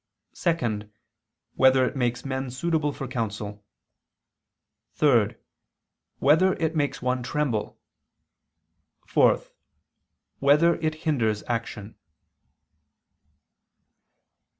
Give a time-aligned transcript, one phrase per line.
[0.33, 0.89] (2)
[1.53, 3.63] Whether it makes men suitable for counsel?
[4.95, 5.35] (3)
[6.17, 7.77] Whether it makes one tremble?
[9.05, 9.43] (4)
[10.39, 11.95] Whether it hinders action?